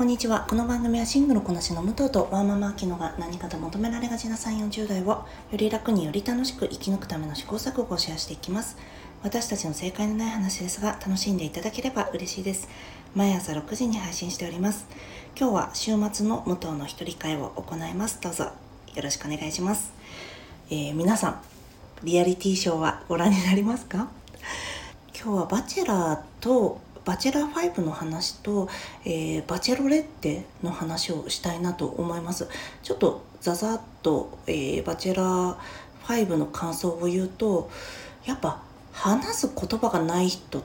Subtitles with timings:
[0.00, 0.46] こんにちは。
[0.48, 8.78] この番組はシングルこなしの武藤とワーママアキノが何かと求められがちな3、40代をより楽により楽しく生き抜くための試行錯誤をシェアしていきます。
[9.22, 12.66] 私たちの正解のない話ですが、楽しんでいただければ嬉しいです。
[13.14, 14.86] 毎朝6時に配信しております。
[15.38, 18.22] 今日は週末の武藤の一人会を行います。
[18.22, 18.52] どうぞよ
[19.02, 19.92] ろしくお願いします。
[20.70, 21.42] えー、皆さん、
[22.04, 24.08] リアリティショーはご覧になりますか？
[25.14, 28.68] 今日はバチェラーとバチェラー5の話と、
[29.04, 32.48] えー、バチェロレッテの話をしたいなと思います。
[32.82, 35.56] ちょっとザザッと、えー、バチェラー
[36.06, 37.70] 5の感想を言うと
[38.24, 40.62] やっぱ話す言葉がない人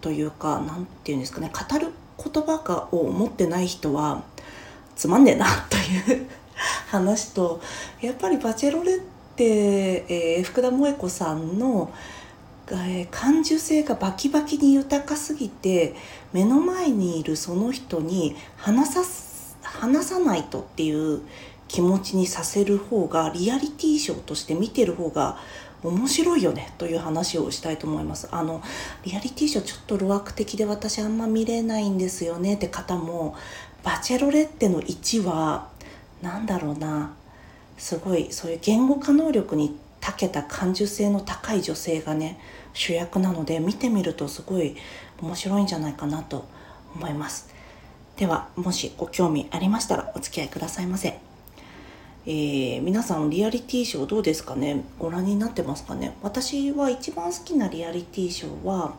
[0.00, 1.88] というか何て言うんですかね語る
[2.18, 4.22] 言葉がを持ってない人は
[4.94, 6.28] つまんねえなという
[6.88, 7.60] 話と
[8.00, 9.02] やっぱりバチェロレッ
[9.36, 10.04] テ、
[10.36, 11.90] えー、福田萌子さんの
[12.76, 15.94] え感受性がバキバキに豊かすぎて
[16.32, 19.20] 目の前にいるその人に話さ
[19.62, 21.22] 話さないとっていう
[21.68, 25.38] 気持ちにさせる方がリアリティショーとして見てる方が
[25.82, 28.28] 面白いよねという話をしたいと思います。
[28.32, 28.62] あの
[29.04, 33.34] リアリティショーちょっと路悪的で私あんま見れないんですよねって方も。
[33.82, 35.68] バチェロレッテの1は
[36.20, 37.14] 何だろうな。
[37.78, 42.38] すごいそういう言語化能力に長けた感受性の高い女性がね
[42.72, 44.76] 主役なので見てみるとすごい
[45.20, 46.46] 面白いんじゃないかなと
[46.94, 47.48] 思います。
[48.16, 51.18] ではもしご興味ありましたらお付き合いくださいませ。
[52.26, 54.84] えー、皆さんリアリティショーどうですかね？
[54.98, 56.14] ご覧になってますかね？
[56.22, 58.94] 私は一番好きなリアリティショーは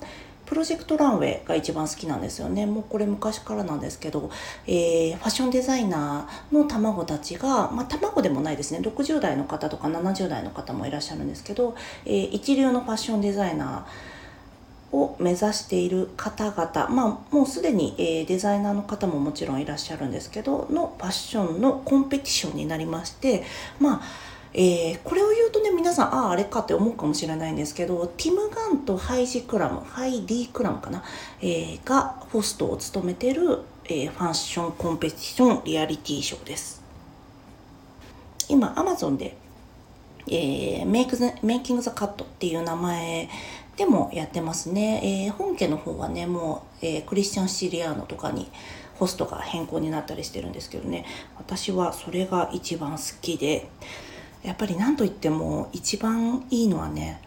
[0.51, 2.65] プロジェクトランウェイが一番好きなんですよね。
[2.65, 4.29] もうこれ昔からなんですけど、
[4.67, 8.79] えー、ファッションデザイナーの卵たちが、まあ、卵でもないですね。
[8.79, 11.73] 60代の方とか70代の方もいらっしゃるんですけど、
[12.05, 23.45] えー、一流のファッションデザイナーを目指している方々、まあ、もうすでに、えー、デザイナーの方ももちろんいらっしゃるんですけど、のファッションのコンペティションになりまして、
[23.79, 31.03] まあ、えー、これを言うとね皆さんあああれかって思うかもしれないんですけどティム・ガンとハイジ・クラムハイディ・クラムかな、
[31.41, 36.81] えー、がホストを務めてる、えー、ファッションコンペティションリアリティショーです。
[38.49, 39.37] 今アマゾンで、
[40.27, 43.29] えー、メイクメイキング・ザ・カットっていう名前
[43.77, 48.51] でもやってますね、えー、本家の方はねもう、えー、クリスチャン・シリアーノとかに
[48.99, 51.05] ホストが変更になったりしてるんですけどね。
[51.37, 53.69] 私はそれが一番好きで。
[54.43, 57.21] やっぱり何と言っても一番いいのはね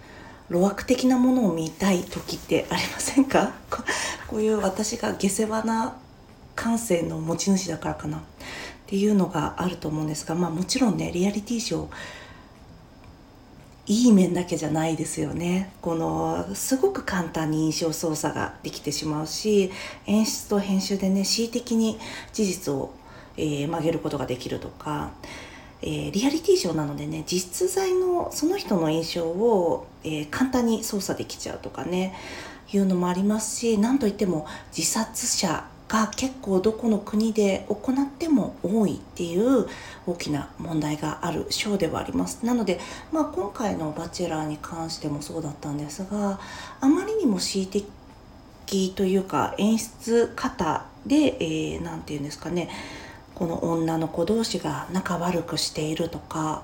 [0.50, 3.52] 路悪的なものを見たい時ってありませんか？
[4.28, 5.97] こういう私が下世話な
[6.54, 8.19] 感性の持ち主だからかな。
[8.19, 8.20] っ
[8.86, 11.88] ていうのがあると思うんですがまあもちろんねリアリティショー
[13.86, 15.70] いい面だけじゃないですよね。
[15.82, 19.70] このすごく簡単に印象操作ができてしまうし
[20.06, 21.98] 演出と編集でね恣意的に
[22.32, 22.92] 事実を、
[23.36, 25.10] えー、曲げることができるとか
[25.86, 32.14] えー、リアリティショーなのでね実在のその人の印象を、えー、簡単に操作できちゃうとかね
[32.72, 39.66] いうのもありますし何といっても自殺者が結構どこの国で行っても多いっていう
[40.06, 42.46] 大きな問題があるショーではあります。
[42.46, 42.80] なので、
[43.12, 46.40] まあ、今回の「バチェラー」に関してもそうだったんですが
[46.80, 52.70] あまりにも恣意的というか演出方で何、えー、て言うんですかね
[53.34, 56.62] この女の子同士が仲悪くしているとか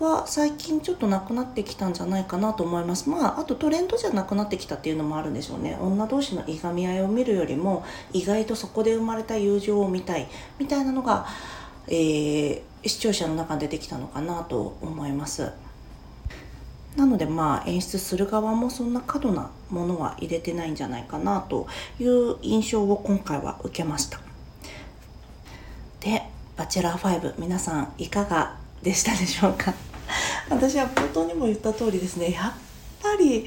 [0.00, 3.08] は最近ちょっとなくなってきたんじゃないかなと思います。
[3.08, 5.76] まああとトレンドじゃなくなってきたっていうのもあるんでしょうね。
[5.80, 10.26] 女同士のいがみ合いを見るよりも意外とそこで生まれた友情を見たい
[10.58, 11.26] みたいなのが、
[11.86, 15.52] えー、視聴者の中に出てきたのかなと思います。
[16.96, 21.68] なのでまあ演出する側もそんな過度なものは入れてないんじゃないかなと
[22.00, 24.29] いう印象を今回は受けました。
[26.00, 26.22] で
[26.56, 29.74] 「バチェラー5」皆さんいかがでしたでしょうか？
[30.48, 32.52] 私は冒頭にも言った通りですねやっ
[33.02, 33.46] ぱり、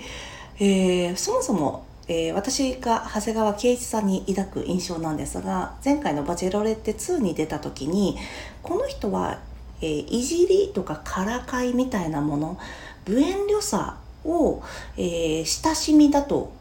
[0.60, 8.18] えー、そもそも、えー、私が長谷川圭一さんに抱く印象なんですが前回の「バチェロレッテ2」に出た時に
[8.62, 9.40] この人は、
[9.82, 12.58] えー、いじりとかからかいみたいなもの
[13.06, 14.62] 無遠慮さを、
[14.96, 16.54] え親しみだと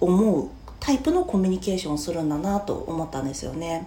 [0.00, 0.48] 思う
[0.80, 3.86] タイプのコミュニケーションをするんだなと思ったんですよね。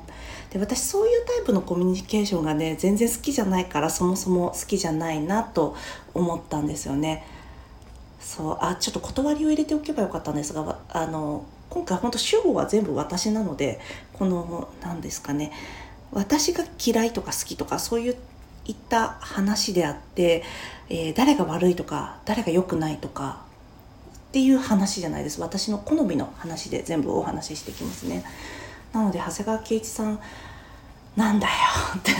[0.51, 5.75] で私そういうタイプのコミュニケーションがね全然好きじゃないからそもそも好きじゃないなと
[6.13, 7.25] 思ったんですよね。
[8.19, 13.79] そうあちょっと断りを入れておけばよかったんですがあの今回本当主語は全部私なので
[14.13, 15.51] この何ですかね。
[16.11, 18.15] 私が嫌いとか好きとかそういっ
[18.89, 20.43] た話であって、
[20.89, 23.45] えー、誰が悪いとか誰が良くないとか
[24.27, 25.39] っていう話じゃないです。
[25.39, 28.25] 私の好みの話で全部お話ししてきますね。
[28.93, 30.19] なので長谷川圭一さん
[31.15, 31.53] なんだよ
[31.97, 32.11] って。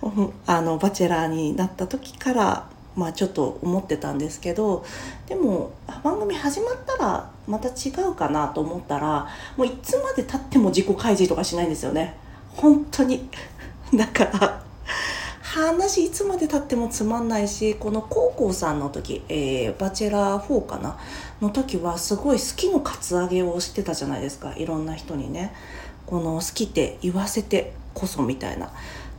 [0.46, 4.84] あのバチェラーになった時からまあちょっと思ってたんですけど
[5.26, 5.72] でも
[6.02, 12.16] 番組始まったらまた違うかなと思ったらもういつまでたっても自己開示とかしないんですよね。
[12.56, 13.28] 本当に。
[13.94, 14.62] だから
[15.42, 20.96] 話いつまでたってもつまんないしこの高校さんの時、えー、バチェラー4かな。
[21.40, 24.54] の時はすごい好きのカツアゲをしてたじゃないですか。
[24.56, 25.52] いろんな人にね。
[26.06, 28.70] この好きって言わせてこそみたいな。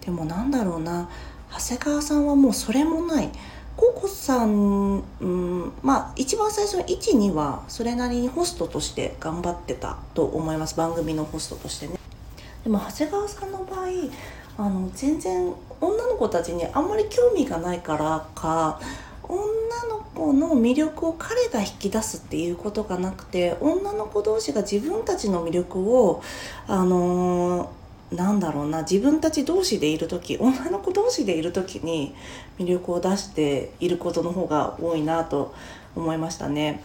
[0.06, 1.09] でもなんだろうな。
[1.51, 3.29] 長谷川さんはもうそれもない。
[3.77, 10.75] ココさん、うん、まあ一番最初の12はそれなりにホストとして頑張ってたと思います。
[10.75, 11.95] 番組のホストとしてね。
[12.63, 13.88] でも長谷川さんの場合
[14.57, 18.79] あの全然女の子たちにあんまり興味がないからか
[19.24, 19.39] 女
[20.21, 26.21] 子の魅力を彼が引き出すっていうことがなくて女の子同士が自分たちの魅力を
[26.68, 27.81] あのー
[28.12, 32.13] なんだろうな自分たち同士でいる時女の子同士でいる時に
[32.59, 35.56] 魅力を出していることの方が多いなと
[35.95, 36.83] 思いましたね。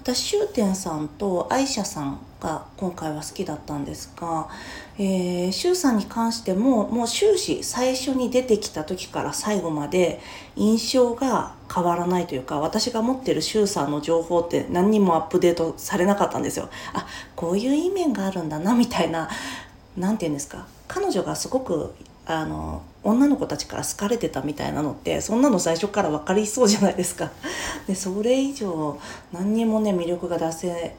[0.00, 4.48] 私終点さんと愛車さんが今回は好きだったんですが、
[4.98, 10.20] えー、周さんに関してももう終始最初に出てきた時から最後まで
[10.56, 16.70] 印象が変わらないというか私が持ってる周さんの情報って何にもアップデートされなかったんですよ。
[16.94, 19.28] あこういういい面があるんだなみたいな
[19.98, 20.66] 何て言うんですか？
[20.88, 21.94] 彼女がすごく
[22.24, 27.30] あの女の子たちから好かれてたみたいなのってそんなの最初から分かりそうじゃないですか。
[27.86, 28.98] でそれ以上
[29.32, 30.96] 何にもね魅力が出せ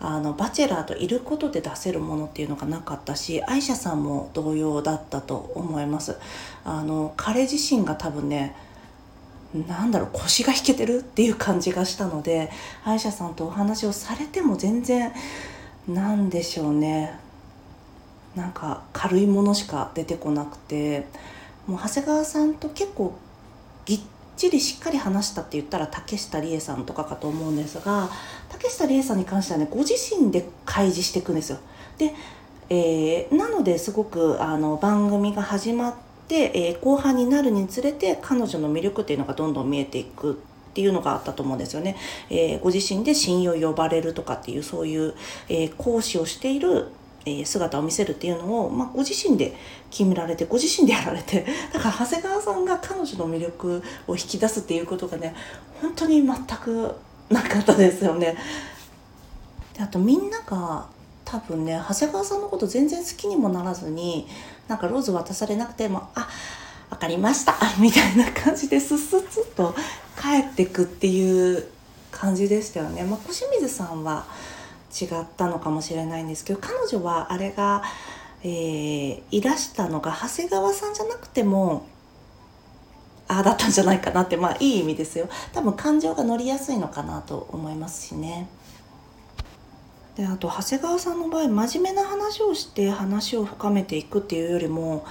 [0.00, 6.16] あのバチェラーといることで出せるものっていうのがなかったしアイシャさんも同様だったと思います。
[6.64, 8.54] あの彼自身が多分ね
[9.66, 12.50] なんだろう腰が引けてるっていう感じがしたので
[12.84, 15.12] アイシャさんとお話をされても全然
[15.88, 17.18] なんでしょうね。
[18.36, 21.06] なんか軽いものしか出てこなくて
[21.66, 23.18] もう長谷川さんと結構
[23.84, 24.00] ぎっ
[24.38, 28.08] ちりしっかり話したって言ったら竹下理恵さんとかかと思うんですが
[28.48, 31.58] 竹下理恵さんに関してはねご自身で開示していくんですよ。
[31.98, 32.14] で、
[32.70, 35.94] えー、なのですごくあの番組が始まっ
[36.28, 40.34] て、えー、後半になるにつれて彼女の魅力っていうのがどんどん見えていくっ
[40.74, 41.96] ていうのがあったと思うんですよね。
[42.30, 45.14] えー、ご自身で親友呼ばれるとかっていうそういう、
[45.48, 46.88] えー、講師をしている
[47.44, 49.54] 姿を見せるっていうのを、まあ、ご自身で
[49.90, 55.34] 決められてご自身でやられて だから長谷川さんが彼女の魅力を引き出すっていうことがね
[55.80, 56.94] 本当に全く
[57.30, 58.36] なかったですよね。
[59.74, 60.86] であとみんなが
[61.24, 64.26] 多分ね長谷川さんのこと全然好きにもならずに
[64.66, 66.28] なんかローズ渡されなくても「あ
[66.90, 69.20] 分かりました」 みたいな感じですっすっ
[69.54, 69.74] と
[70.20, 71.68] 帰ってくっていう
[72.10, 73.04] 感じでしたよね。
[73.04, 74.26] まあ、小清水さんは
[74.90, 77.82] 違ったのかもしれないんですけど彼女はあれが、
[78.42, 81.86] えー、いらしたのが長谷川さんじゃなくても
[83.28, 88.48] ああだったんじゃないかなってまあいい意味ですよ多分感情が乗りやすいのかなと思いますしね。
[90.16, 95.06] であと長谷川さんの場合真面目な話をして話を深めていくっていうよりも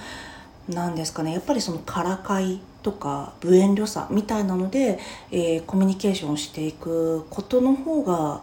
[0.68, 4.98] 何ですかねやっぱりそのからかいとか無遠慮さみたいなので、
[5.30, 8.42] えー、コミュニケーションをしていくことの方が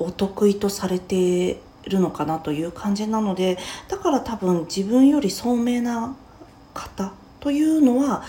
[0.00, 6.16] お得意とされてるのかなという感じなのでだから多分自分より聡明な
[6.74, 8.22] 方というのは、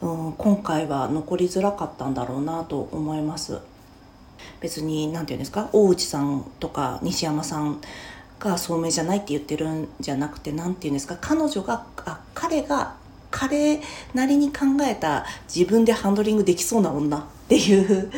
[0.00, 3.58] うん、今回は残りづらかったんだろうなと思います。
[4.60, 5.68] 別に何て言うんですか？
[5.72, 7.80] 大内さんとか西山さん
[8.40, 11.16] が聡明じゃないって言ってるんじゃなくて何て言うんですか？
[11.20, 12.96] 彼女があ彼が
[13.30, 13.80] 彼
[14.14, 18.10] なりに考えた自分でハンドリングできそうな女っていう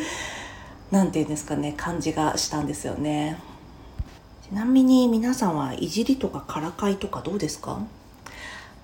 [0.91, 3.41] 何て言うんですかね感じがしたんですよね。
[4.49, 7.79] ちなみに皆さんはいじりとかからかいとかどうですか？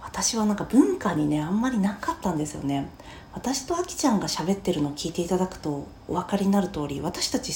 [0.01, 2.89] 私はなんか文化にねあんまりなかったんですよね。
[3.33, 7.53] 私とあきちゃんが喋ってるのを聞いていただくとお分かりになる通り私たち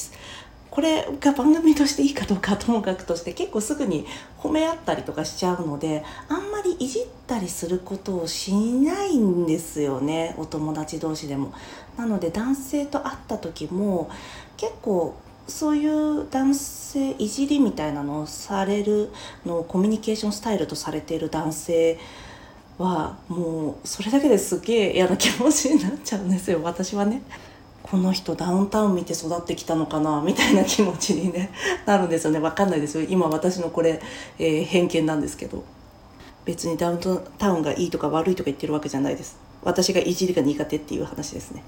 [0.69, 4.05] これが番組としていいかどうかともかくとして結構すぐに
[4.37, 10.35] 褒め合ったりとかしちゃうのであんまりいじったりすることをしないんですよね。
[10.37, 11.53] お友達同士でも。
[11.97, 14.09] なので男性と会った時も
[14.61, 15.15] 結構
[15.47, 19.09] そういう男性いじりみたいなのをされる
[19.43, 21.97] のをコミュニケーションスタイルとされている男性
[22.77, 26.61] はもうそれだけですげえ嫌な気持ちになっちゃうんですよ。
[26.61, 27.23] 私はね。
[27.81, 31.49] この人ダウンタウン見て育ってきたのかなみたいな気持ちに、ね、
[31.87, 32.39] なるんですよね。
[32.39, 33.07] 分かんないですよ。
[33.09, 33.99] 今私のこれ、
[34.37, 35.63] えー、偏見なんですけど。
[36.45, 36.99] 別にダウン
[37.37, 39.39] タウンがいいとか悪いとか言ってるわけじゃないです。
[39.63, 41.63] 私がいじりが苦手っていう話ですね。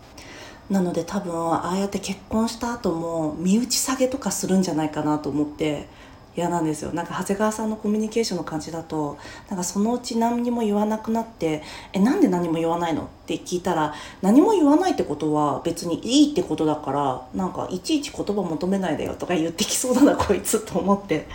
[0.73, 5.87] なので多分ああやって結婚した後も身内下げとかするんじゃないかなと思って
[6.35, 6.91] 嫌なんですよ。
[6.93, 11.61] なんか長谷川さんのコミュニケーションの感じだとなんかそのうち何にも言わなくなって
[11.93, 21.27] 「えなんで何も言わないの?」って聞いたら何も言わないってことは別にいいってことだからなんかいちいち言葉求めないでよとか言ってきそうだなこいつと思って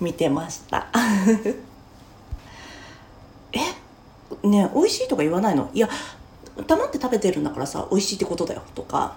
[0.00, 0.86] 見てました。
[3.52, 3.58] え？
[4.42, 5.68] ね美味しいとか言わないの？
[5.74, 5.88] いや
[6.66, 9.16] 黙って食べてるんだからさ美味しいってことだよとか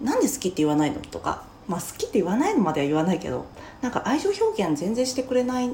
[0.00, 3.46] なんで好きって言わないのとかまあ好きって言わないのまでは言わないけど
[3.82, 5.70] なんか愛情表現全然してくれない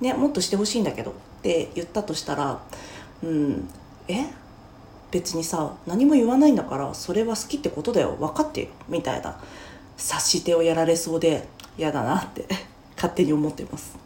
[0.00, 2.60] ねもっとしてほしいんだけどって言ったとしたら
[3.22, 3.68] うん
[4.08, 4.26] え？
[5.10, 9.38] 別にさ何も言わないんだからそれは好きってことだよ分かってよみたいな
[9.96, 11.46] 察し手をやられそうで
[11.76, 12.46] 嫌だなって
[12.96, 13.96] 勝手に思ってます。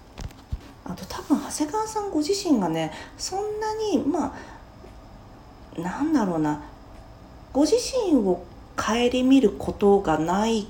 [0.84, 4.34] あと多分長谷川さんご自身がねそんなにまあ
[5.78, 6.62] なんだろうな。
[7.52, 8.44] ご自身を
[8.76, 10.68] 顧みることがない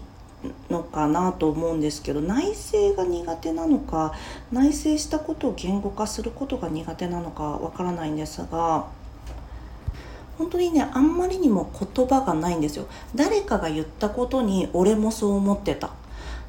[0.70, 4.14] のかなと思うんですけど内省が苦手なのか
[4.52, 8.86] 内省したことを言語化することが苦手なのかわからないんですが
[10.38, 12.86] 本当にねあんまりにも言葉がないんですよ。
[13.14, 15.90] 誰かが言ったことに俺もそう思ってた。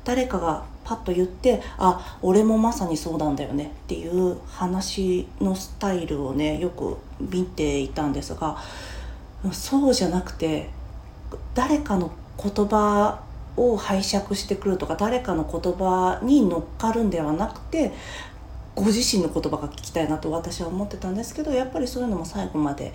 [0.07, 8.57] 誰かがパッと言ってあ俺もまさにそうなんだよねっていう話のスタイルをねよく見ていたんですが
[9.51, 10.69] そうじゃなくて
[11.53, 12.09] 誰かの
[12.41, 13.19] 言葉
[13.57, 17.91] を拝借してくるとか誰かの言葉に乗っかるんではなくて
[18.75, 22.93] ご自身の言葉が聞きたいなと私は思ってたんですけどやっぱりそういうのも最後まで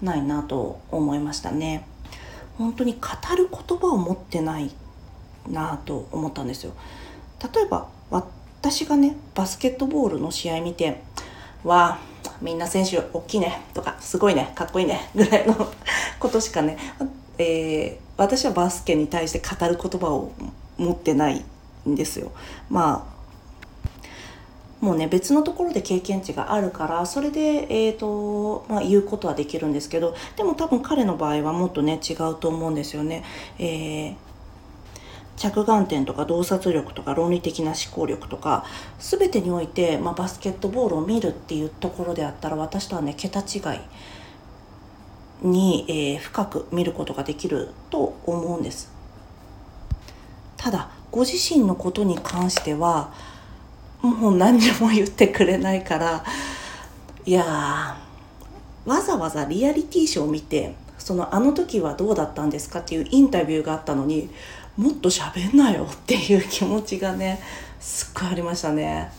[0.00, 1.88] ないなと思いましたね。
[2.58, 4.70] 本当に語る言葉を持ってない
[5.48, 6.72] なと思ったんですよ。
[7.54, 11.02] 例えば私がねバスケットボールの試合見て
[11.64, 15.54] 「わあみんな選手大きいね」とか「すごいねかっこいいね」ぐらいの
[16.18, 16.78] ことしかね
[17.36, 20.30] えー、私はバスケに対して語る言葉を
[20.78, 21.44] 持ってない
[21.88, 22.30] んですよ。
[22.70, 23.14] まあ
[24.84, 33.24] もうね別のところで経験値があるからそれで、えーとまあ、言うことはできるんですけどでも多分彼の場合はもっとね違うと思うんですよね。
[33.58, 34.14] えー
[35.36, 38.64] 着眼点とか洞察力とか論理的な思考力とか
[38.98, 43.80] 全てにおいて、まあ、バスケットボールを見るっていうところであったら私とはね桁違い
[45.46, 48.92] に、えー、深く見ることができると思うんです。
[50.56, 53.12] ただご自身のことに関しては
[54.00, 56.24] もう何にも言ってくれないから
[57.26, 57.96] いや
[58.84, 60.74] わざわざリアリティショーを見て
[61.04, 64.30] そのあの時はどうだったんですかっていうインタビューがあったのに
[64.78, 67.42] もっと喋んなよっていう気持ちがね
[67.78, 69.12] すっごいありましたね。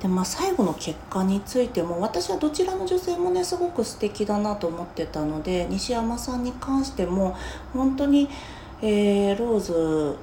[0.00, 7.36] でまあ、最後の結果についても私はどちらの女性もねすごく素敵だなと思ってたので西山さんに関しても
[7.74, 8.28] 本当に、
[8.80, 10.16] えー、ローズ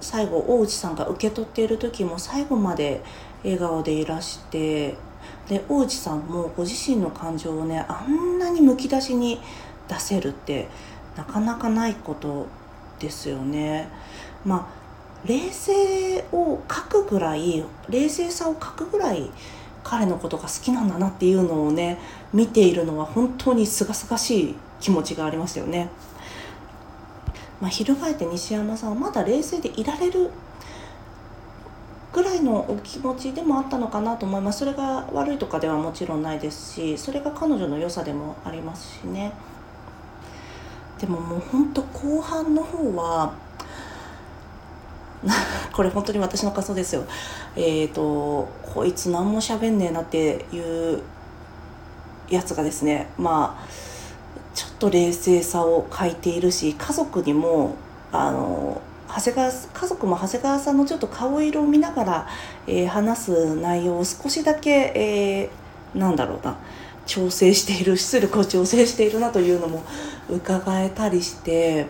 [0.00, 3.02] 最後大内さんが受け取っている時も最後まで
[3.42, 4.94] 笑顔でいらして
[5.48, 9.40] で大内さんもご自身の感情をねあんなにむき出しに
[9.88, 10.68] 出せるって
[11.16, 12.46] なかなかないこと
[12.98, 13.88] ですよね。
[14.44, 14.84] まあ
[15.26, 19.30] 冷静を書くぐらい冷静さを書くぐらい
[19.82, 21.98] 彼のことが好きなんだなっていうのをね
[22.32, 25.88] 見ているのは本当にすがすがしい気持ちがありましたよね。
[27.60, 30.30] まあ、翻って西山さんはまだ冷静でいられる
[32.12, 39.32] ぐらいのお気持ちでもあったのかなと思いますそれが悪いとかではもちろんないですしそれが彼女の良さでもありますしね
[41.04, 43.34] でももうほんと後半の方は
[45.70, 47.04] これ本当に私の仮想ですよ。
[47.56, 50.58] えっ、ー、とこいつ何も喋んねえなってい
[50.94, 51.02] う
[52.30, 53.66] やつがですねまあ
[54.54, 57.74] ちょっと冷静さを欠いているし家族にも
[58.10, 62.26] あの長谷川家族も長谷川さんのちょっと顔色を見ながら、
[62.66, 66.56] えー、話す内容を少しだけ、えー、なんだろうな。
[67.06, 69.82] 調整している出力を調整しているなというのも
[70.28, 71.86] 伺えたりして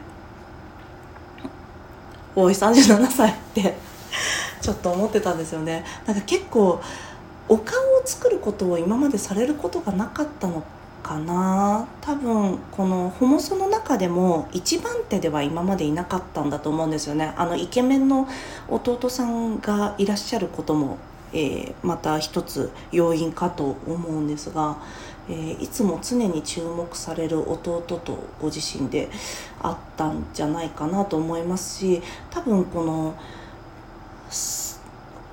[2.36, 3.74] おい37歳って
[4.60, 5.84] ちょっと思ってたんですよね。
[6.06, 6.80] なんか結構
[7.48, 10.64] お顔を作ることを今までされることがなかったの
[11.02, 11.86] かな。
[12.00, 17.34] 多分このホモソの中でも一番手では今までいなかったんだと思うんですよね。
[17.36, 18.26] あのイケメンの
[18.68, 20.96] 弟さんがいらっしゃることも、
[21.34, 24.78] えー、また一つ要因かと思うんですが
[25.28, 29.08] えー、いつも常に注目される弟とご自身で
[29.62, 33.14] あったんじゃないかなと思いますし多分この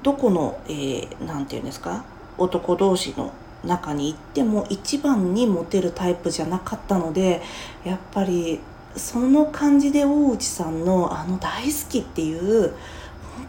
[0.03, 2.05] どこの何、えー、て言うんですか
[2.37, 3.33] 男同士の
[3.65, 7.41] 中に行っても一番にモテるタイプじゃなかったので
[7.83, 8.59] やっぱり
[8.95, 12.73] その感じで大内さんのあの大好きっていう本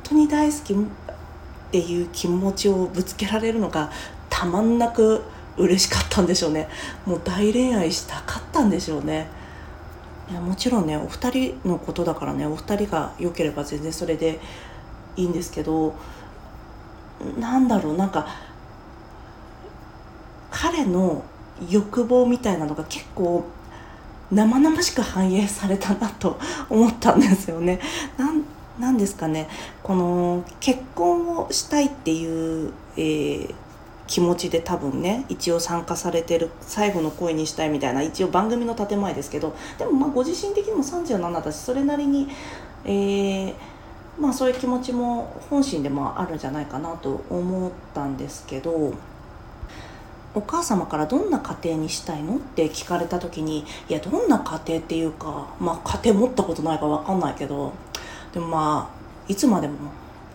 [0.02, 0.74] 当に大好き
[1.72, 3.90] っていう気持ちをぶつけられるのが
[4.28, 5.22] たまんなく
[5.56, 6.68] 嬉しかったんでしょうね
[7.06, 9.26] もう大恋愛したかったんでしょうね
[10.30, 14.38] いやもちろんねお二人のことだからねお二人が良ければ全然それで
[15.16, 15.94] いいんですけど
[17.40, 18.26] なんだろうなんか
[20.50, 21.24] 彼の
[21.70, 23.44] 欲望みたいなのが結構
[24.30, 26.38] 生々しく反映されたなと
[26.68, 27.78] 思ったんですよね。
[28.16, 28.42] なん
[28.78, 29.48] なんですかね
[29.82, 33.54] この結婚をしたいっていう、えー、
[34.06, 42.28] 気持ちで多分ね一応参加されてる最後の恋にしたいみたいな一応番組の建前ですけどでもまあご自身的にも37だしそれなりに、
[42.84, 43.54] えー、
[44.18, 48.94] まあそういう気持ちも本心でもあるんじゃないかなと思ったんですけど。
[50.34, 52.36] お母様からどんな家庭にしたいの？
[52.36, 57.74] って聞かれた時にいやどんな家庭っていうかまあ家庭持ったことないか分かんないけど
[58.32, 59.74] でもまあいつまでも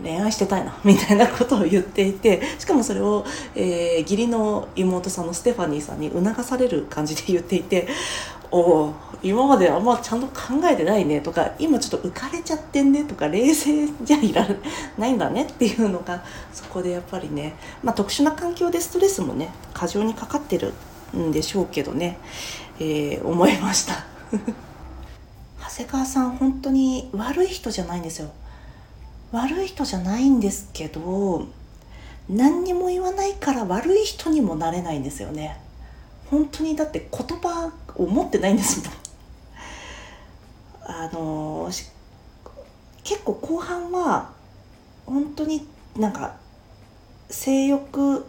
[0.02, 3.26] 恋愛してたいな みたいなことを言っていてしかもそれを、
[3.56, 7.88] えー、義理の妹さんのステファニーさんに促される感じで言っていて
[8.52, 14.48] おお今まであんまちゃんと考えてないねとか今ちょっと浮かれちゃってんねとか冷静じゃいら
[14.98, 16.24] ないんだねっていうのが
[16.54, 20.74] そこでやっぱりね、まあ、特殊な環境でストレスもね過剰にかかってる
[21.16, 22.20] んでしょうけどね、
[22.80, 24.06] えー、思いました。
[25.70, 28.30] 長谷川さん本当に悪い人じゃないんですよ。
[29.32, 31.46] 悪い人じゃないんですけど
[32.30, 35.60] 何にも言わないから悪い人にもなれないんですよね。
[36.32, 38.98] 本当にだって言葉を持ってないんですもん。
[40.90, 41.70] あの
[43.04, 44.32] 結構後半は
[45.06, 46.38] 本当になんか
[47.30, 48.26] 性欲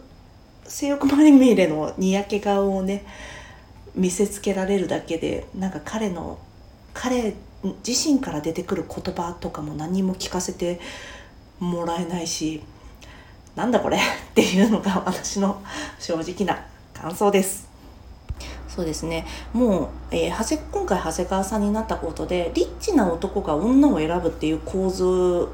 [0.65, 3.05] 性欲まみれのにやけ顔をね
[3.95, 6.37] 見せつけられるだけでなんか彼の
[7.01, 7.33] 彼
[7.87, 10.81] 自身から出てくる言葉とかも何も聞かせて
[11.57, 12.61] もらえないし
[13.55, 13.95] なんだこれ？
[13.97, 14.01] っ
[14.35, 15.61] ていうのが私の
[15.97, 16.61] 正直な
[16.93, 17.69] 感想です。
[18.67, 25.47] そうですねもう、えー、長谷今回長谷川さんになったことでリッチな男が女を選ぶっていう構図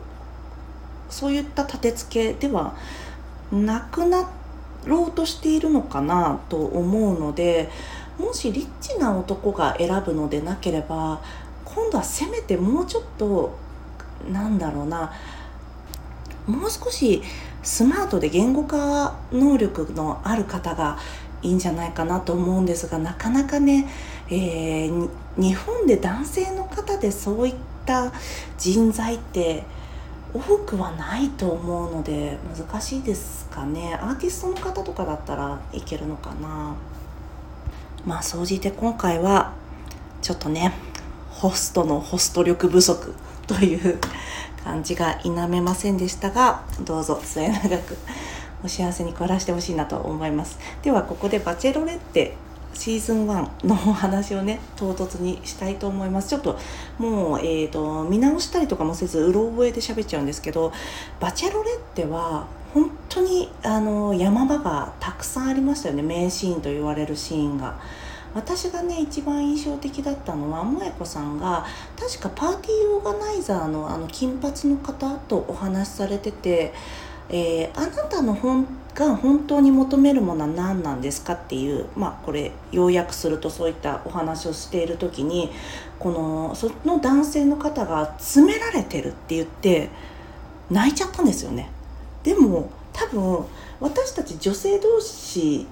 [1.09, 2.75] そういった立て付けでは
[3.51, 4.29] なくな
[4.85, 7.69] ろうとしているのかなと思うので
[8.17, 11.21] もしリッチな男が選ぶのでなければ
[11.63, 13.57] 今度はせめてもうちょっと
[14.31, 15.11] なんだろうな
[16.47, 17.21] もう少し
[17.63, 20.97] スマートで言語化能力のある方が
[21.41, 23.87] いいんじゃないかなと思うんですがなかなかね、
[24.29, 28.11] えー、日本で男性の方でそういった
[28.57, 29.63] 人材って
[30.33, 33.95] 多くはないと思うので難しいですかね。
[33.95, 36.75] アーティストの方とかだったらいけるのかな。
[38.05, 39.53] まあ総じて今回は
[40.21, 40.73] ちょっとね
[41.29, 43.13] ホストのホスト力不足
[43.47, 43.99] という
[44.63, 47.97] 感じが否めませんでしたがどうぞ末永く
[48.63, 50.57] お幸せに暮らしてほしいなと思います。
[50.81, 52.35] ではここでバチェロレッテ
[52.73, 56.29] シーズン1のお話をね唐突にしたいと思います。
[56.29, 56.57] ちょっと
[56.97, 60.73] もう、えーと、見直したりとかもせずうろ覚えで喋っちゃうんですけど
[61.19, 67.79] バチェロレッテは本当にあの山場がたくさんありましたよね名シーンと言われるシーンが。
[68.33, 71.65] 私がね一番印象的だったのは萌子さんが
[71.97, 76.73] 確かパーティーオーガナイザーのあの金髪の方とお話しされてて
[77.29, 85.51] えー、あなたの本が本当に求めるものは何なんですかっていうまあこれ要約するとそういったお話をしている時に
[85.97, 89.89] このその男性の方が詰められてるって言って
[90.69, 91.69] 泣いちゃったんですよね。
[92.25, 93.45] でも多分
[93.79, 95.67] 私たち女性同士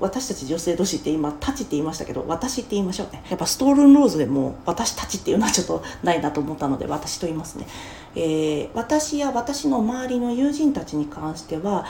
[0.00, 3.24] 私たち女性同士って今「たち」って言いましたけど私って言いましょうね。
[3.28, 7.66] やっぱストールンローズでも「私たち」っていうのはちょっとないなと思ったので私と言いますね、
[8.14, 11.84] えー、私や私の周りの友人たちに関しては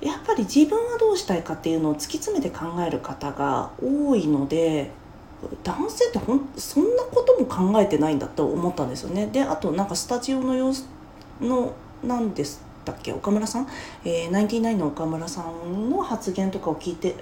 [0.00, 4.90] やっぱり自分はどうしたいかっていうのを突き詰めて考える方が多いので
[5.62, 9.28] 男性ってほんそんなことも考えてないんだと思ったんですよね。
[9.28, 10.86] であとなんかスタジオの様子
[11.40, 13.12] のなんですだっけ？
[13.12, 13.68] 岡村さん、
[14.04, 17.14] えー、ナインティナインの岡村さんの発言とかを聞いて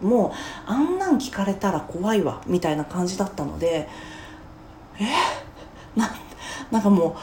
[0.00, 3.88] もうあんなん聞かれたら怖いわみたいな感じだったので
[4.98, 5.04] え？
[5.98, 6.10] な
[6.70, 7.16] なんかも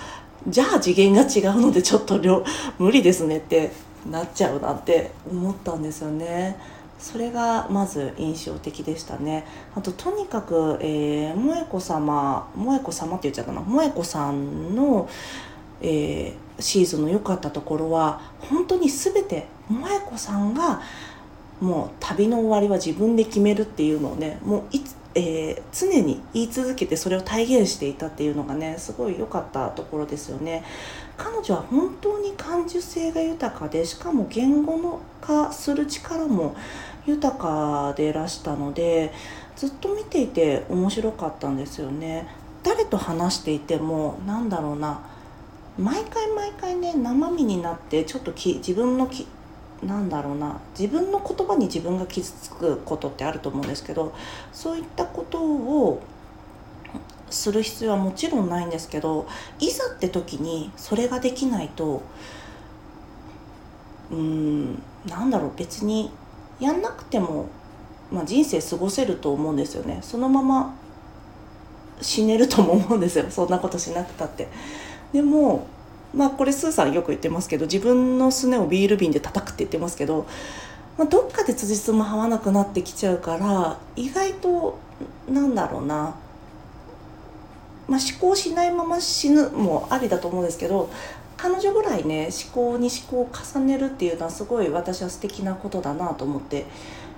[0.47, 2.19] うじゃあ次元が違うのでちょっと
[2.77, 3.71] 無理ですねって
[4.09, 6.57] なっちゃうなって思ったんですよね。
[6.99, 9.45] それがまず印象的でしたね。
[9.75, 13.61] あととにかく、えー、萌子様萌子様って言っちゃったな？
[13.61, 15.09] 萌子さんの、
[15.81, 20.81] えー、シーズンの良かったところは本当に全て萌子さんが
[21.59, 30.63] もう旅の終わりは自分で決めるっていうのをねもういつ、えー、常に言い続けてそれを体現していたっていうのがねすごい良かったところですよね。
[31.17, 36.55] 彼女は本当に感受性が豊かでしかも言語の化する力も
[37.05, 39.11] 豊かでいらしたので
[39.57, 42.27] ずっと見ていて面白かったんですよね。
[42.63, 45.01] 誰と話していてもなんだろうな
[45.79, 49.25] 毎回毎回ね生身になってちょっとき自分のき
[49.81, 54.13] なんだろうな自分の言葉に自分が傷つくことってあると思うんですけど
[54.51, 56.01] そういったことを
[57.29, 59.25] する必要はもちろんないんですけど
[59.59, 62.01] いざって時にそれができないと
[64.11, 66.11] うんなんだろう別に
[66.59, 67.47] やんなくても、
[68.11, 70.75] まあ、人生過ごせると思うんですよねそのまま
[72.01, 74.49] 死ねるとも思うんですよそんなことしなくたって。
[75.13, 75.67] でも
[76.13, 80.25] まあこれスーさんよく言ってますけど自分のすねをビール瓶で叩くって言ってますけど、
[80.97, 84.79] まあ、どっかで辻褄合わなくなってきちゃうから意外と
[85.29, 86.15] なんだろうな、
[87.87, 90.89] まあ、思考しないまま死ぬもありだと思うんですけど
[91.37, 96.65] 彼女ぐらいね思考に思考を重ねるっていうのはすごい私は素敵なことだなと思って、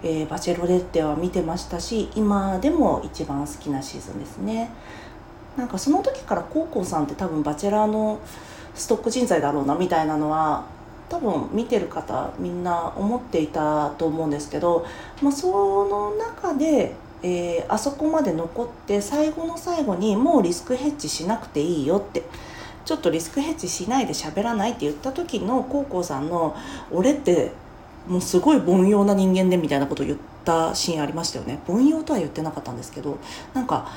[0.04, 4.70] えー、バチェロレッテは見てましたし今でも一番好きなシーズンですね。
[5.58, 8.20] なんかその時からコウコウさんって多分バチェラーの
[8.74, 10.66] ストック人材だろうなみたいなのは
[11.10, 14.86] 多分見てる方みんな思っていたと思うんですけど、
[15.22, 15.50] まあ、そ
[15.86, 22.24] の中で、えー、あそこまで残って最後の最後にもうリスクヘッジしなくていいよって
[22.86, 26.56] ちょっとリスクヘッジしないで喋らないって言った時のコウコウさんの
[26.92, 27.52] 「俺って
[28.08, 31.60] もうすごい凡庸な人間で」みたいなことを言ったシーンありましたよね。
[31.68, 33.18] 凡庸とは言ってなかったんですけど
[33.54, 33.88] なんか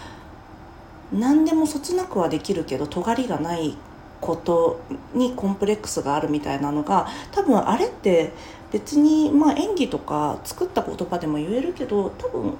[1.14, 3.77] 何でもそつなくはできるけど尖りがない
[4.20, 4.81] こと
[5.14, 8.33] にコンプレックスがあるみたいなのが多分あれって
[8.72, 12.55] 別にまあ演技とか作った言葉でも言えるけど多分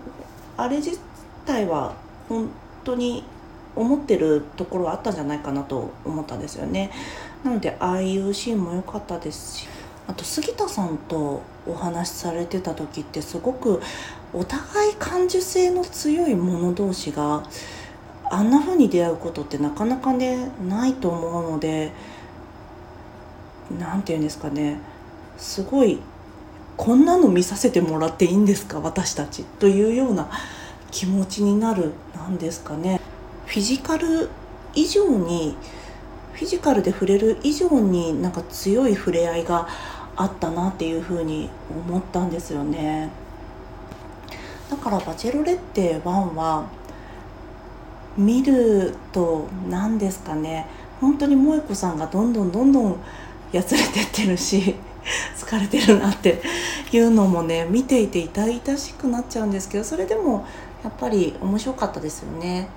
[0.57, 0.99] あれ自
[1.45, 1.95] 体は
[2.29, 2.49] 本
[2.85, 3.25] 当に
[3.75, 6.93] 思ってるところはあったんじゃないかなと思ったんですよね。
[7.43, 9.69] なのでああいうシーンも良かったですし
[10.07, 13.81] あと杉田さんとお話しされてた時ってすごく
[14.33, 17.43] お互い感受性の強い者同士が
[18.31, 21.93] あんな風に出会うことってなかなかねないと思うので
[23.79, 24.79] 何て言うんですかね。
[25.37, 25.99] すごい
[26.77, 30.29] こんなの見させてもらっていいんですか私たちというような
[30.91, 33.01] 気持ちになるなんですかね。
[33.47, 34.29] フィジカル
[34.75, 35.57] 以上に
[36.33, 39.69] フィジカルで触れる以上になんか強い触れ合いが
[40.17, 43.11] あったなっていうふうに思ったんですよね。
[44.71, 46.03] だから「バチェロレッテ1」
[46.35, 46.65] は
[48.16, 50.66] 見ると何ですかね
[51.00, 52.96] 本当に萌子さんがどんどんどんどん
[53.53, 54.74] やつれてってるし
[55.37, 56.40] 疲れてるなって
[56.92, 60.46] いうのもね見ていて痛々しくなっちゃうんですけどそれでも
[60.83, 62.68] やっぱり面白かったですよね。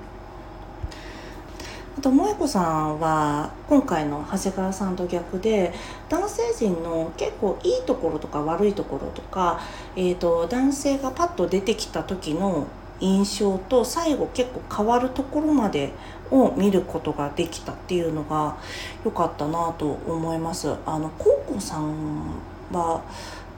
[1.97, 5.73] あと萌子さんは今回の長谷川さんと逆で
[6.09, 9.59] 男性陣の結構いいところとか悪いところとか、
[9.95, 12.67] えーと男性がパッと出てきた時の
[12.99, 15.91] 印象と最後結構変わるところまで
[16.31, 18.57] を見ることができたっていうのが
[19.05, 20.73] 良かったなと思います。
[20.85, 22.31] あのコウコさん
[22.71, 23.01] は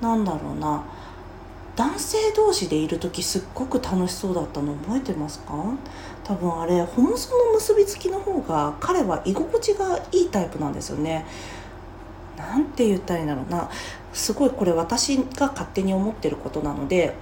[0.02, 0.84] 何だろうな
[1.76, 5.54] 男性同士でいる時すっごく楽しそうだったの覚えてますか？
[6.26, 11.26] 多分あれホモソの結びつきの方が彼は居心地がいいタイプなんですよね。
[12.38, 13.70] なんて言ったらいいんだろうな
[14.14, 17.14] すごいこれ私が勝手に思ってることなので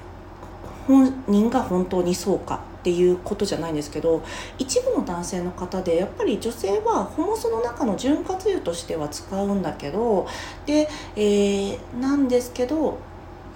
[0.88, 4.24] 本人が本当にそうかっていうことじゃないんですけど
[4.58, 10.28] 一部の男性の方でやっぱり女性はホモソの中の潤滑油としては使うんだけど
[10.66, 12.98] で、えー、なんですけど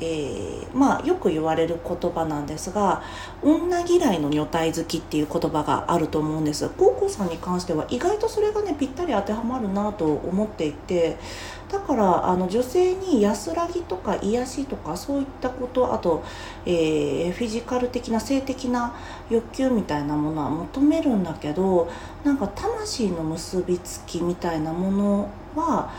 [0.01, 3.03] えー、まあよく言われる言葉なんですが
[3.43, 6.69] 女嫌いの女体好きっていう言葉があると思うんです。
[6.77, 11.17] 高校さんに関しては意外とそれがねぴったり当てはまるなと思っていて
[11.71, 16.23] だからあの女性に安らぎとか癒しとかそういったことあと、
[16.65, 18.93] えー、フィジカル的な性的な
[19.29, 21.89] 欲求みたいなものは求めるんだけど
[22.25, 25.93] なんか魂の結びつきみたいなものは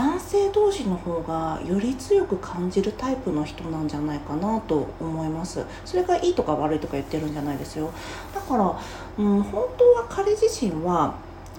[0.00, 5.62] 男性同士の方がより強く感じるタイプの人なんじゃないかなと思います。
[5.84, 7.92] それがいいとか悪いとか言ってるんじゃないですよ。
[8.34, 8.80] だから、
[9.18, 11.16] うん、本当は彼自身は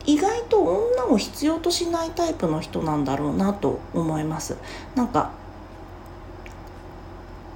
[0.07, 4.57] 意外と女を必要としないタイプの人なんだろうなと思います。
[4.95, 5.29] なんか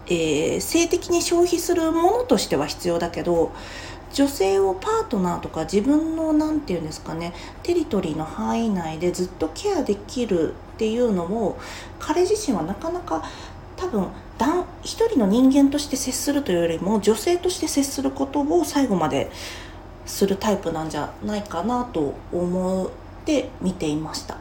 [0.08, 3.52] えー、性的に消費するものとしては必要だけど
[4.16, 11.60] 女性をパートナーとか自分の何て言うんですかねテリトリーの範囲内でずっとケアできるっていうのを
[12.00, 13.24] 彼自身はなかなか
[13.76, 14.08] 多分
[14.84, 19.30] 一人の人間として接するというよりも女性として接することを最後まで
[20.06, 22.90] するタイプなんじゃないかなと思っ
[23.26, 24.38] て見ていました。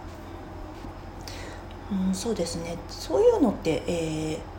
[2.09, 4.55] うん、そうですねそういうのって、えー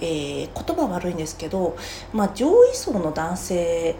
[0.00, 1.76] えー、言葉悪いんですけど、
[2.12, 3.96] まあ、上位層の男性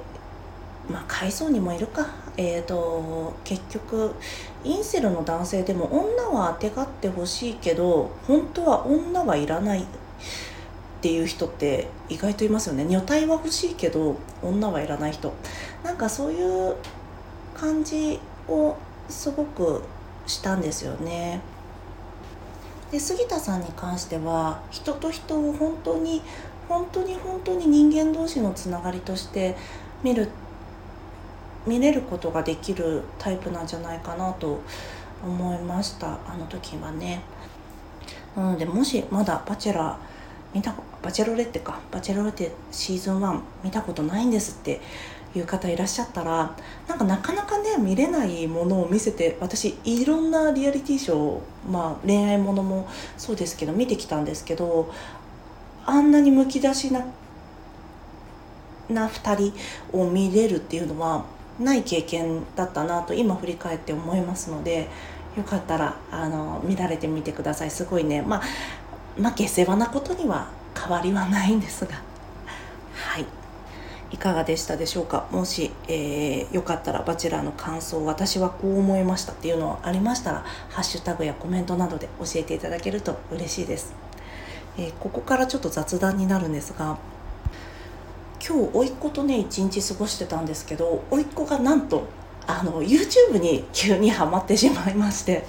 [0.91, 2.07] まあ階層にもいるか。
[2.37, 4.15] えーと、結局
[4.63, 9.83] インセルの男性でも女はあてがってほしいけど本当は女はいらない。
[9.83, 12.85] っていう人って意外といますよね。
[12.85, 15.33] 女体は欲しいけど女はいらない人。
[15.85, 16.75] なんかそういう
[17.55, 18.77] 感じを
[19.09, 19.83] すごく
[20.27, 21.41] したんですよね。
[22.91, 26.23] で杉田さんに関しては人と人を本当に
[26.69, 29.57] 本当に本当に人間同士のつながりとして
[30.03, 30.48] 見るって
[31.69, 34.61] 見れることができるタイプなんじゃないかなと
[35.23, 36.19] 思いました。
[36.27, 37.21] あの時はね。
[38.37, 39.97] なのでもしまだ「バチェラー」
[40.55, 41.79] 見たバチェロレッテか。
[41.91, 44.81] バチェロレッテシーズン1見たことないんですって
[45.37, 46.55] いう方いらっしゃったら
[46.87, 54.91] なんかなかなかね見れないものを見せて私いろんなリアリティショーまあ恋愛ものもそうですけど見てきたんですけど
[55.85, 57.05] あんなにむき出しな
[58.89, 59.53] な2
[59.91, 61.25] 人を見れるっていうのは
[61.59, 64.89] ない経験だったなと今振り返って思いますので
[65.37, 67.71] よかったらあの見られてみてください。
[67.71, 68.23] すごいね。
[68.23, 68.43] まあ
[69.19, 71.93] まあ下世話なことには変わりはないんですが。
[72.95, 73.27] はい。
[74.11, 75.27] いかがでしたでしょうか？
[75.31, 83.93] もし、えー、よかったらバチェラーの感想私はこう思いましたっていうのありましたらハッシュタグやコメントなどで教えていただけると嬉しいです、
[84.79, 86.97] えー、ここからちょっと雑談になるんですが
[88.47, 92.07] 今日甥っ子とね一日過ごしてたんですけど甥っ子がなんと
[92.47, 95.45] あの YouTube に急にはまってしまいまして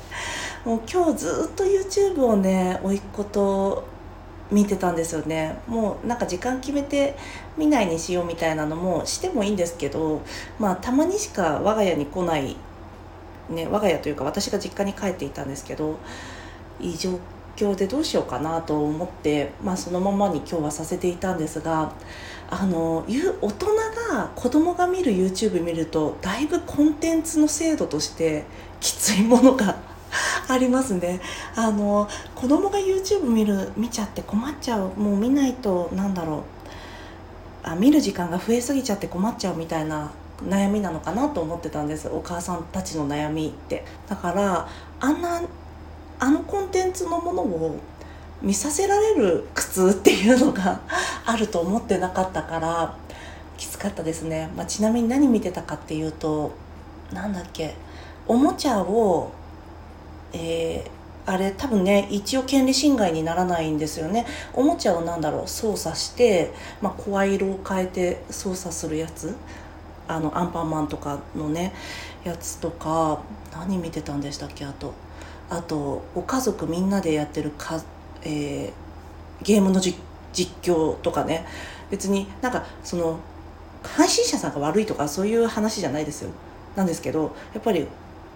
[0.66, 3.88] もう今日ずっと YouTube をね甥っ子と
[4.52, 5.60] 見てたんですよね。
[5.68, 7.16] もうなんか時間決めて
[7.56, 10.22] 見ないにしようみたいなのもしてもいいんですけど
[10.58, 12.56] まあたまにしか我が家に来ない
[13.50, 16.00] ね我が家というか私が実家に帰っていたんですけど
[16.80, 17.20] いい状
[17.56, 21.94] 況でどうしようかなと思って、まあ、そのままに今日はさせていたんですが
[22.52, 23.76] あの大人
[24.12, 28.44] が子供が見る YouTube 見るとだいぶコンテンツの精度として
[28.80, 29.78] きついものが
[30.50, 31.22] ありますね。
[31.56, 36.42] あの子供が YouTube 見る見ちゃって困っちゃうもう見ないとなんだろう。
[37.62, 40.10] あ見る時間が増えすぎちゃって困っちゃうみたいな
[40.44, 42.10] 悩みなのかなと思ってたんです。
[42.10, 43.86] お母さんたちの悩みって。
[44.08, 44.68] だから
[45.00, 45.42] あんな
[46.20, 47.80] あのコンテンツのものを
[48.42, 50.82] 見させられる苦痛っていうのが
[51.26, 52.98] あると思ってなかったから
[53.58, 56.54] きつかったですね、まあ、ちなみに何見てたかっていうと
[57.12, 57.76] 何だっけ
[58.28, 59.32] おもちゃを
[60.34, 64.26] えー、あれ多分ね一応権利侵害にならないんですよね。
[64.54, 69.36] おもちゃを何だろう操作して、まあ、声色を変えて操作するやつ。
[70.08, 71.72] あのアンパンマンとかのね
[72.24, 73.22] やつとか
[73.52, 74.94] 何見てたんでしたっけあと。
[75.52, 77.52] あとご家族みんなでやってる、
[78.24, 79.98] えー、ゲームの実
[80.62, 81.46] 況とかね。
[81.90, 83.20] 別になんかその
[83.84, 86.30] 配信者さんが悪いとかそういう話じゃないですよ。
[86.76, 87.88] なんですけどやっぱり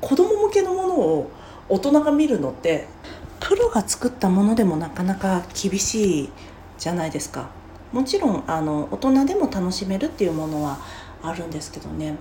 [0.02, 1.32] 子供向けのものを
[1.70, 2.88] 大人が見るのって
[3.40, 6.30] プロが作ったものでもなかなか厳しい
[6.78, 7.50] じゃないですか。
[7.92, 10.80] もちろんあの大人でも楽しめるっていうものは
[11.22, 12.18] あるんですけどね。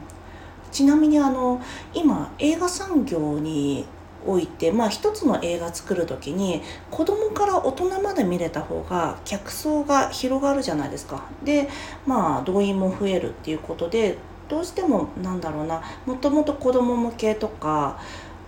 [0.71, 1.61] ちなみにあの
[1.95, 3.87] 今映画産業に
[4.27, 11.25] おいて、まあ、一つの映画作る時に子供から大人まで見れた方が客層が広がるじゃないですか。
[11.45, 11.69] で
[12.07, 17.99] まあ動員も増えるっていうことでどうしてもなんだろうなもともと子供向けとか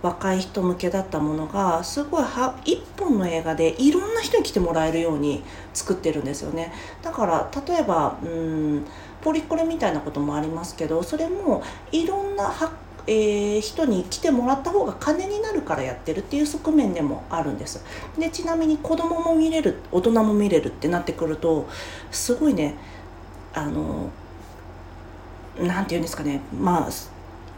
[0.01, 6.71] 若い人向けだったものがすごいは一本の映画でいろんな人に来てもらえるように作ってるんですよね。
[7.01, 8.85] だから例えばうん
[9.23, 12.71] ポリコレみたいなこともありますけどそれもいろんな発
[13.07, 17.83] えー、人に来てもらった方が金になるからやってるっていう側面でもあるんです。
[18.17, 21.67] でちなみに子供も見れる大人も見れるってなってくると
[22.11, 22.75] すごいね
[23.53, 24.09] あの
[25.59, 26.41] 何て言うんですかね。
[26.57, 26.89] まあ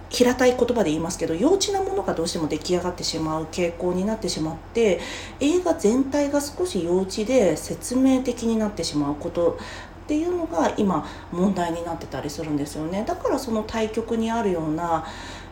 [0.09, 5.01] 平たい言葉で言いますけど幼稚なものがどうしても出来上がってしまう傾向になってしまって
[5.41, 9.57] 映画全体が少し幼稚で説明的になってしまうこと
[10.05, 13.03] っていうのが今問題になってたりするんですよね。
[13.05, 15.05] だからその対局にあるような、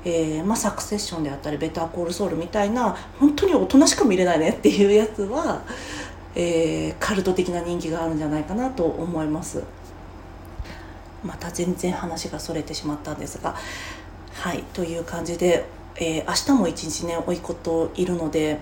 [0.07, 5.63] えー、まあ、サクセッションであったりベターコールソウルみたいな本当に大人しか見れないねっていうやつは、
[6.35, 9.63] えー、カルト的な人気があるんじゃないかなと思います。
[11.23, 13.55] また全然話がそれてしまったんですが。
[14.33, 15.65] はいという感じで、
[15.95, 18.59] えー、明日も一日ね甥いっ子といるので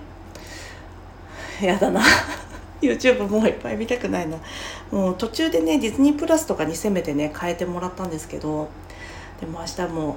[1.60, 2.00] やだな。
[2.80, 4.38] YouTube もういっぱい見たくないな。
[4.90, 8.70] もう途中でねディズニープラスとかにせめてね変えてもらったんですけど
[9.40, 10.16] でも明日も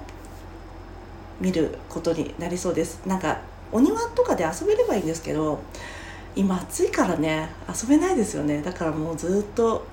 [1.40, 3.02] 見ることになりそうです。
[3.06, 3.40] なんか
[3.72, 5.60] お庭とかで遊べればいいんですけど
[6.36, 8.62] 今暑いからね遊べないですよね。
[8.62, 9.86] だからもうずっと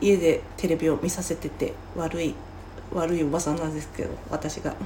[0.00, 2.34] 家でテレビを見させてて悪い
[2.92, 4.74] 悪いおばさんなんですけど私が。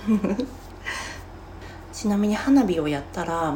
[1.93, 3.55] ちなみに花火をやったら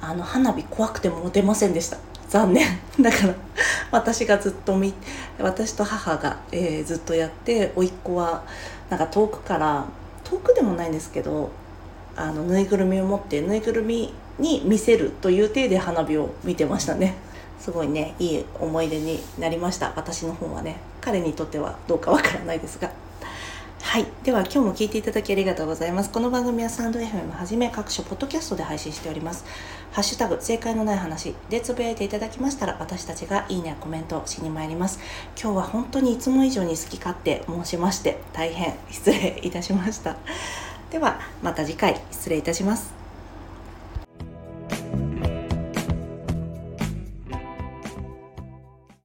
[0.00, 1.98] あの花火怖くても出ませんでした。
[2.28, 2.66] 残念。
[3.00, 3.34] だから
[3.90, 4.92] 私がずっと見
[5.38, 8.42] 私と母が、えー、ずっとやって甥っ子は
[8.90, 9.84] なんか遠くから
[10.24, 11.50] 遠くでもないんですけど
[12.16, 17.14] あのぬいぐるみを持ってぬいぐるみに見せるという体で花火を見てましたね
[17.58, 22.90] すごいねいい思い出になりました私の方はね彼にとってはどうかわからないですが
[23.86, 24.06] はい。
[24.24, 26.10] では今日も聞いていただきありがとうございます。
[26.10, 29.44] この番組はサンド FM はじめ各種ポッドキャストで配信しております。
[29.92, 34.98] ハッシュタグ正解のない話でつぶやいていただきましたら私たちがいいねやコメントをしに参ります。
[35.40, 40.16] 今日は本当にいつも以上に好き勝手申しまして大変失礼いたしました。
[40.90, 43.05] ではまた次回失礼いたします。